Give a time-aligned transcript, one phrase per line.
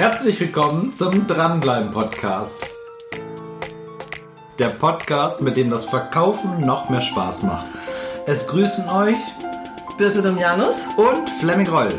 [0.00, 2.64] Herzlich willkommen zum Dranbleiben Podcast.
[4.58, 7.66] Der Podcast, mit dem das Verkaufen noch mehr Spaß macht.
[8.24, 9.18] Es grüßen euch
[9.98, 10.86] Birte Domianus.
[10.96, 11.90] und Flemming Roll.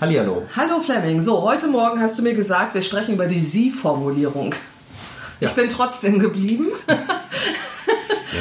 [0.00, 0.42] Hallihallo.
[0.56, 1.22] Hallo Fleming.
[1.22, 4.56] So, heute Morgen hast du mir gesagt, wir sprechen über die Sie-Formulierung.
[5.38, 5.50] Ja.
[5.50, 6.72] Ich bin trotzdem geblieben.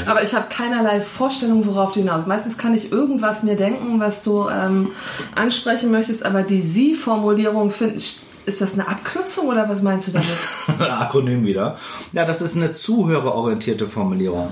[0.06, 2.26] Aber ich habe keinerlei Vorstellung, worauf du hinaus.
[2.26, 4.90] Meistens kann ich irgendwas mir denken, was du ähm,
[5.36, 7.96] ansprechen möchtest, aber die Sie-Formulierung find-
[8.46, 10.28] ist das eine Abkürzung oder was meinst du damit?
[10.92, 11.78] Akronym wieder.
[12.14, 14.52] Ja, das ist eine zuhörerorientierte Formulierung.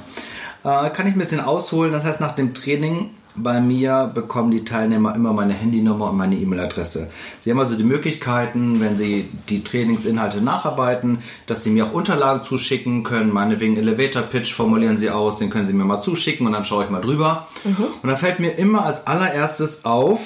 [0.63, 1.91] Äh, kann ich ein bisschen ausholen.
[1.91, 6.35] Das heißt, nach dem Training bei mir bekommen die Teilnehmer immer meine Handynummer und meine
[6.35, 7.09] E-Mail-Adresse.
[7.39, 12.43] Sie haben also die Möglichkeiten, wenn sie die Trainingsinhalte nacharbeiten, dass sie mir auch Unterlagen
[12.43, 13.33] zuschicken können.
[13.33, 16.89] Meinetwegen Elevator-Pitch formulieren sie aus, den können sie mir mal zuschicken und dann schaue ich
[16.89, 17.47] mal drüber.
[17.63, 20.19] Und da fällt mir immer als allererstes auf,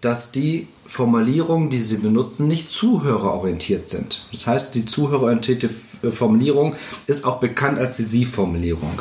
[0.00, 4.26] dass die Formulierungen, die sie benutzen, nicht zuhörerorientiert sind.
[4.30, 6.74] Das heißt, die zuhörerorientierte F- Formulierung
[7.06, 9.00] ist auch bekannt als die Sie-Formulierung.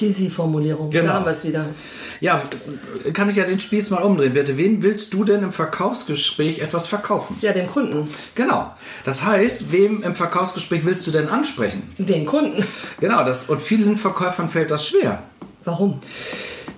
[0.00, 0.90] Die Sie-Formulierung.
[0.90, 1.06] Genau.
[1.06, 1.66] Da haben wir es wieder.
[2.20, 2.42] Ja,
[3.12, 4.56] kann ich ja den Spieß mal umdrehen, Birte.
[4.56, 7.36] Wen willst du denn im Verkaufsgespräch etwas verkaufen?
[7.40, 8.08] Ja, den Kunden.
[8.34, 8.72] Genau.
[9.04, 11.82] Das heißt, wem im Verkaufsgespräch willst du denn ansprechen?
[11.98, 12.64] Den Kunden.
[13.00, 15.22] Genau, das, und vielen Verkäufern fällt das schwer.
[15.64, 16.00] Warum?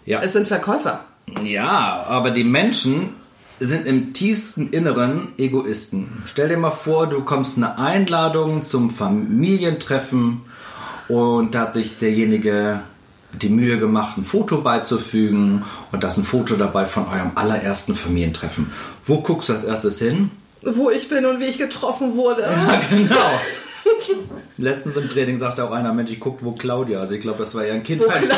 [0.05, 0.23] Ja.
[0.23, 1.01] Es sind Verkäufer.
[1.43, 3.11] Ja, aber die Menschen
[3.59, 6.23] sind im tiefsten Inneren Egoisten.
[6.27, 10.43] Stell dir mal vor, du kommst eine Einladung zum Familientreffen
[11.09, 12.81] und da hat sich derjenige
[13.33, 17.97] die Mühe gemacht, ein Foto beizufügen und da ist ein Foto dabei von eurem allerersten
[17.97, 18.73] Familientreffen.
[19.05, 20.31] Wo guckst du als erstes hin?
[20.63, 22.43] Wo ich bin und wie ich getroffen wurde.
[22.43, 23.41] Ja, genau.
[24.59, 27.55] Letztens im Training sagte auch einer, Mensch, ich guck, wo Claudia, also ich glaube, das
[27.55, 28.31] war ja ein Kindheits...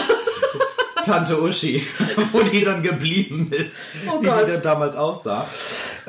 [1.05, 1.83] Tante Uschi,
[2.33, 3.73] wo die dann geblieben ist,
[4.13, 4.47] Oh wie Gott.
[4.47, 5.47] die dann damals aussah.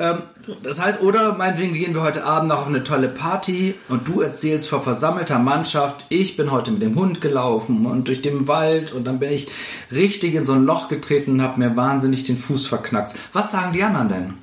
[0.00, 0.22] Ähm,
[0.62, 4.22] das heißt, oder meinetwegen gehen wir heute Abend noch auf eine tolle Party und du
[4.22, 8.92] erzählst vor versammelter Mannschaft, ich bin heute mit dem Hund gelaufen und durch den Wald
[8.92, 9.48] und dann bin ich
[9.92, 13.14] richtig in so ein Loch getreten und habe mir wahnsinnig den Fuß verknackst.
[13.34, 14.34] Was sagen die anderen denn?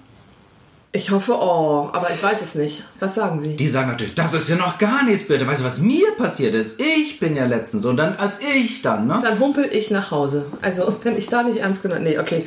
[0.91, 2.83] Ich hoffe, oh, aber ich weiß es nicht.
[2.99, 3.55] Was sagen Sie?
[3.55, 5.45] Die sagen natürlich, das ist ja noch gar nichts, bitte.
[5.45, 6.79] Weißt du, was mir passiert ist?
[6.79, 9.19] Ich bin ja letztens und dann als ich dann, ne?
[9.21, 10.45] Dann humpel ich nach Hause.
[10.61, 12.03] Also, wenn ich da nicht ernst genommen...
[12.03, 12.45] Nee, okay.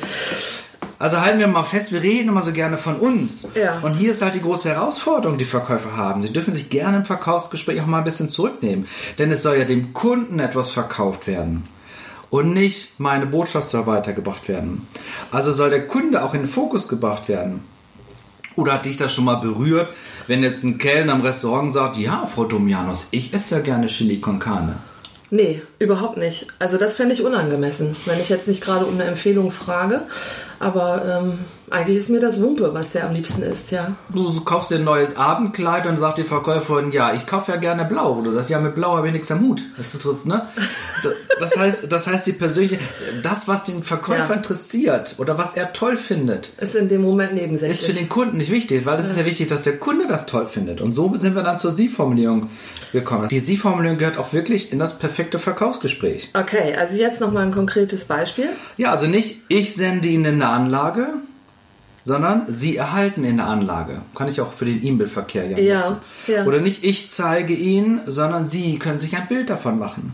[1.01, 3.47] Also halten wir mal fest, wir reden immer so gerne von uns.
[3.55, 3.79] Ja.
[3.79, 6.21] Und hier ist halt die große Herausforderung, die Verkäufer haben.
[6.21, 8.85] Sie dürfen sich gerne im Verkaufsgespräch auch mal ein bisschen zurücknehmen.
[9.17, 11.63] Denn es soll ja dem Kunden etwas verkauft werden.
[12.29, 14.87] Und nicht meine Botschaft soll weitergebracht werden.
[15.31, 17.63] Also soll der Kunde auch in den Fokus gebracht werden.
[18.55, 19.91] Oder hat dich das schon mal berührt,
[20.27, 24.21] wenn jetzt ein Kellner im Restaurant sagt, ja, Frau Domianos, ich esse ja gerne Chili
[24.21, 24.75] con Carne.
[25.31, 26.45] Nee, überhaupt nicht.
[26.59, 30.03] Also das fände ich unangemessen, wenn ich jetzt nicht gerade um eine Empfehlung frage.
[30.61, 31.39] Aber ähm,
[31.71, 33.95] eigentlich ist mir das Wumpe, was der am liebsten isst, ja.
[34.09, 37.85] Du kaufst dir ein neues Abendkleid und sagt die Verkäuferin, ja, ich kaufe ja gerne
[37.85, 38.21] blau.
[38.21, 39.61] Du sagst, ja, mit blau habe ich nichts am Hut.
[39.77, 40.43] Das ist trist, ne?
[41.39, 42.77] Das heißt, das heißt, die persönliche,
[43.23, 44.35] das, was den Verkäufer Ja.
[44.35, 47.97] interessiert oder was er toll findet, Ist in dem Moment ist für nebensächlich.
[47.97, 50.79] den Kunden nicht wichtig, weil es ist ja wichtig, dass der Kunde das toll findet.
[50.81, 52.49] Und so sind wir dann zur Sie-Formulierung
[52.91, 53.29] gekommen.
[53.29, 56.29] Die Sie-Formulierung gehört auch wirklich in das perfekte Verkaufsgespräch.
[56.35, 58.49] Okay, also jetzt nochmal ein konkretes Beispiel.
[58.77, 61.07] Ja, also nicht ich sende Ihnen eine Anlage,
[62.03, 64.01] sondern Sie erhalten in der Anlage.
[64.15, 65.97] Kann ich auch für den E-Mail-Verkehr ja, Ja,
[66.27, 66.45] ja.
[66.45, 70.13] Oder nicht ich zeige Ihnen, sondern Sie können sich ein Bild davon machen.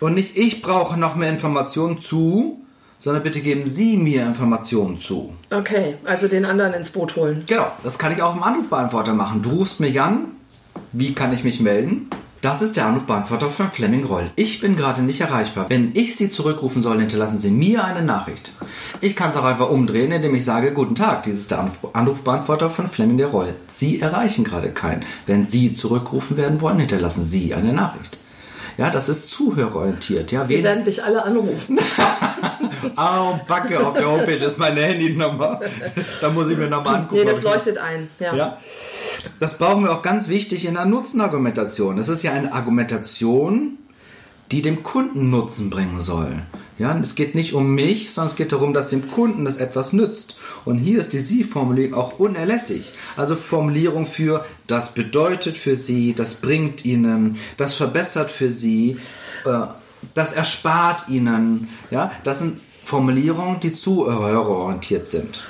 [0.00, 2.60] Und nicht ich brauche noch mehr Informationen zu,
[3.00, 5.34] sondern bitte geben Sie mir Informationen zu.
[5.50, 7.44] Okay, also den anderen ins Boot holen.
[7.46, 9.42] Genau, das kann ich auch im Anrufbeantworter machen.
[9.42, 10.26] Du rufst mich an,
[10.92, 12.08] wie kann ich mich melden?
[12.42, 14.30] Das ist der Anrufbeantworter von Fleming Roll.
[14.34, 15.66] Ich bin gerade nicht erreichbar.
[15.68, 18.52] Wenn ich Sie zurückrufen soll, hinterlassen Sie mir eine Nachricht.
[19.02, 21.78] Ich kann es auch einfach umdrehen, indem ich sage, guten Tag, dies ist der Anruf
[21.92, 23.54] Anrufbeantworter von Fleming der Roll.
[23.66, 25.04] Sie erreichen gerade keinen.
[25.26, 28.16] Wenn Sie zurückgerufen werden wollen, hinterlassen Sie eine Nachricht.
[28.78, 30.32] Ja, das ist zuhörorientiert.
[30.32, 31.78] Ja, Wir werden dich alle anrufen.
[32.96, 35.60] Au, Backe, auf der Homepage ist meine Handynummer.
[36.22, 37.22] Da muss ich mir nochmal angucken.
[37.22, 38.08] Nee, das leuchtet ein.
[38.18, 38.34] Ja.
[38.34, 38.58] Ja.
[39.38, 41.96] Das brauchen wir auch ganz wichtig in der Nutzenargumentation.
[41.96, 43.78] Das ist ja eine Argumentation,
[44.52, 46.42] die dem Kunden Nutzen bringen soll.
[46.78, 49.92] Ja, es geht nicht um mich, sondern es geht darum, dass dem Kunden das etwas
[49.92, 50.36] nützt.
[50.64, 52.94] Und hier ist die Sie-Formulierung auch unerlässlich.
[53.16, 58.96] Also Formulierung für das bedeutet für Sie, das bringt Ihnen, das verbessert für Sie,
[59.44, 59.66] äh,
[60.14, 61.68] das erspart Ihnen.
[61.90, 65.42] Ja, das sind Formulierungen, die zuhörerorientiert sind.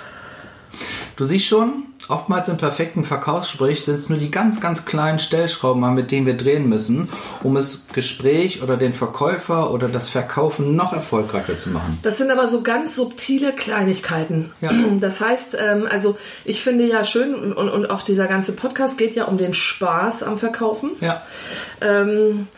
[1.14, 5.94] Du siehst schon, Oftmals im perfekten Verkaufsgespräch sind es nur die ganz, ganz kleinen Stellschrauben,
[5.94, 7.08] mit denen wir drehen müssen,
[7.43, 11.99] um das Gespräch oder den Verkäufer oder das Verkaufen noch erfolgreicher zu machen.
[12.02, 14.52] Das sind aber so ganz subtile Kleinigkeiten.
[14.61, 14.70] Ja.
[15.00, 19.14] Das heißt, ähm, also ich finde ja schön und, und auch dieser ganze Podcast geht
[19.14, 20.91] ja um den Spaß am Verkaufen.
[21.00, 21.23] Ja.
[21.81, 22.49] Ähm,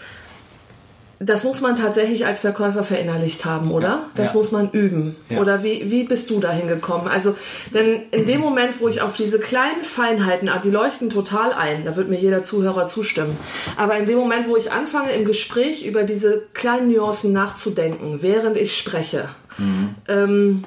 [1.24, 3.88] das muss man tatsächlich als Verkäufer verinnerlicht haben, oder?
[3.88, 4.38] Ja, das ja.
[4.38, 5.16] muss man üben.
[5.28, 5.40] Ja.
[5.40, 7.06] Oder wie, wie bist du dahin gekommen?
[7.06, 7.36] Also,
[7.72, 11.84] denn in dem Moment, wo ich auf diese kleinen Feinheiten, ah, die leuchten total ein,
[11.84, 13.36] da wird mir jeder Zuhörer zustimmen.
[13.76, 18.56] Aber in dem Moment, wo ich anfange, im Gespräch über diese kleinen Nuancen nachzudenken, während
[18.56, 19.28] ich spreche,
[19.58, 19.94] mhm.
[20.08, 20.64] ähm,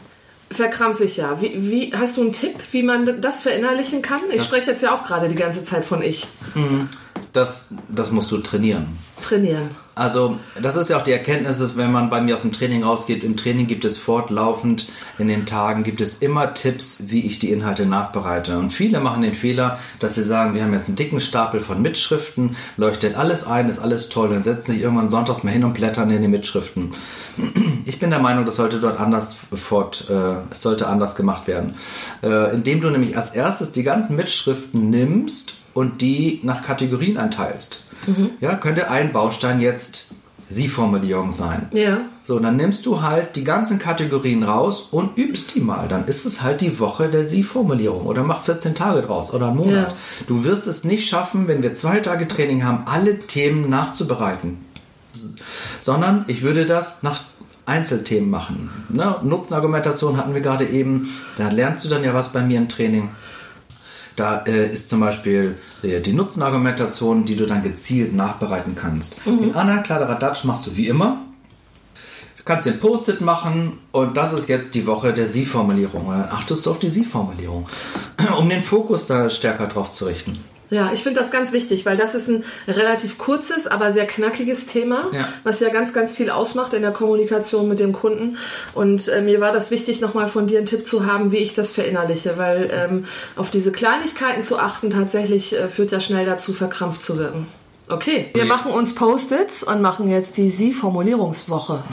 [0.52, 1.42] verkrampfe ich ja.
[1.42, 4.22] Wie, wie, hast du einen Tipp, wie man das verinnerlichen kann?
[4.30, 6.28] Ich das spreche jetzt ja auch gerade die ganze Zeit von ich.
[6.54, 6.88] Mhm.
[7.34, 8.98] Das, das musst du trainieren.
[9.22, 9.76] Trainieren.
[9.96, 12.84] Also, das ist ja auch die Erkenntnis, dass wenn man bei mir aus dem Training
[12.84, 17.40] rausgeht, im Training gibt es fortlaufend, in den Tagen gibt es immer Tipps, wie ich
[17.40, 18.60] die Inhalte nachbereite.
[18.60, 21.82] Und viele machen den Fehler, dass sie sagen, wir haben jetzt einen dicken Stapel von
[21.82, 25.74] Mitschriften, leuchtet alles ein, ist alles toll, dann setzen sich irgendwann sonntags mal hin und
[25.74, 26.92] blättern in die Mitschriften.
[27.88, 31.76] Ich bin der Meinung, das sollte dort anders fort, äh, es sollte anders gemacht werden.
[32.24, 37.84] Äh, indem du nämlich als erstes die ganzen Mitschriften nimmst und die nach Kategorien einteilst.
[38.08, 38.32] Mhm.
[38.40, 40.08] Ja, könnte ein Baustein jetzt
[40.48, 41.68] Sie-Formulierung sein.
[41.74, 42.02] Ja.
[42.24, 45.88] So, dann nimmst du halt die ganzen Kategorien raus und übst die mal.
[45.88, 49.58] Dann ist es halt die Woche der Sie-Formulierung oder mach 14 Tage draus oder einen
[49.58, 49.92] Monat.
[49.92, 49.98] Ja.
[50.28, 54.64] Du wirst es nicht schaffen, wenn wir zwei Tage Training haben, alle Themen nachzubereiten.
[55.82, 57.22] Sondern ich würde das nach
[57.66, 58.70] Einzelthemen machen.
[58.90, 59.16] Ne?
[59.24, 61.10] Nutzenargumentation hatten wir gerade eben.
[61.38, 63.10] Da lernst du dann ja was bei mir im Training.
[64.16, 69.26] Da äh, ist zum Beispiel äh, die Nutzenargumentation, die du dann gezielt nachbereiten kannst.
[69.26, 69.44] Mhm.
[69.44, 71.18] In anderen Kladderadatsch machst du wie immer.
[72.38, 76.08] Du kannst den Post-it machen und das ist jetzt die Woche der Sie-Formulierung.
[76.10, 77.68] Dann achtest du auf die Sie-Formulierung,
[78.38, 80.40] um den Fokus da stärker drauf zu richten.
[80.70, 84.66] Ja, ich finde das ganz wichtig, weil das ist ein relativ kurzes, aber sehr knackiges
[84.66, 85.28] Thema, ja.
[85.44, 88.38] was ja ganz, ganz viel ausmacht in der Kommunikation mit dem Kunden.
[88.74, 91.54] Und äh, mir war das wichtig, nochmal von dir einen Tipp zu haben, wie ich
[91.54, 96.54] das verinnerliche, weil ähm, auf diese Kleinigkeiten zu achten tatsächlich äh, führt ja schnell dazu,
[96.54, 97.48] verkrampft zu wirken.
[97.88, 101.84] Okay, wir machen uns Post-its und machen jetzt die Sie-Formulierungswoche.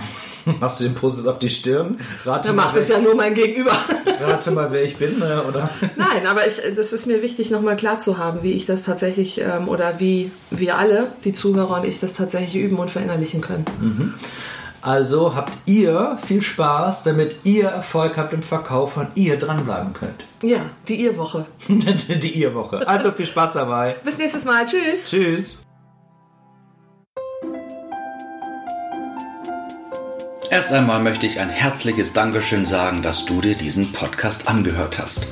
[0.61, 1.99] Machst du den Post auf die Stirn?
[2.25, 3.77] Rate Dann macht es ja nur mein Gegenüber.
[4.23, 5.71] Rate mal, wer ich bin, äh, oder?
[5.97, 9.41] Nein, aber ich, das ist mir wichtig, nochmal klar zu haben, wie ich das tatsächlich
[9.41, 13.65] ähm, oder wie wir alle, die Zuhörer und ich, das tatsächlich üben und verinnerlichen können.
[13.81, 14.15] Mhm.
[14.83, 20.27] Also habt ihr viel Spaß, damit ihr Erfolg habt im Verkauf und ihr dranbleiben könnt.
[20.43, 20.59] Ja,
[20.89, 21.47] die Ihr-Woche.
[21.69, 22.87] die Ihr-Woche.
[22.89, 23.95] Also viel Spaß dabei.
[24.05, 24.67] Bis nächstes Mal.
[24.67, 25.05] Tschüss.
[25.07, 25.62] Tschüss.
[30.53, 35.29] Erst einmal möchte ich ein herzliches Dankeschön sagen, dass du dir diesen Podcast angehört hast.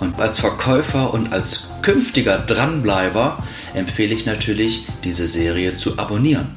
[0.00, 3.38] Und als Verkäufer und als künftiger Dranbleiber
[3.74, 6.56] empfehle ich natürlich, diese Serie zu abonnieren.